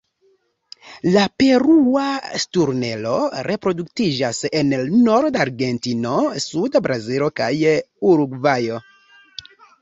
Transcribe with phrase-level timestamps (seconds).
[1.15, 2.05] La Perua
[2.43, 3.11] sturnelo
[3.47, 4.73] reproduktiĝas en
[5.09, 6.15] norda Argentino,
[6.47, 7.53] suda Brazilo, kaj
[8.15, 8.81] Urugvajo.